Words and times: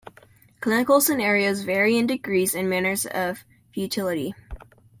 Clinical 0.61 0.99
scenarios 0.99 1.61
vary 1.61 1.95
in 1.95 2.07
degrees 2.07 2.55
and 2.55 2.67
manners 2.67 3.05
of 3.05 3.45
futility. 3.71 4.33